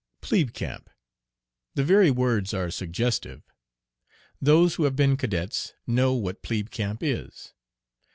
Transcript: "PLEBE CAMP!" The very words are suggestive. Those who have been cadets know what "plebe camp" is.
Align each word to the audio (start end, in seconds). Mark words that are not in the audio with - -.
"PLEBE 0.21 0.53
CAMP!" 0.53 0.89
The 1.75 1.83
very 1.83 2.09
words 2.09 2.55
are 2.55 2.71
suggestive. 2.71 3.43
Those 4.41 4.73
who 4.73 4.85
have 4.85 4.95
been 4.95 5.15
cadets 5.15 5.75
know 5.85 6.13
what 6.15 6.41
"plebe 6.41 6.71
camp" 6.71 7.03
is. 7.03 7.53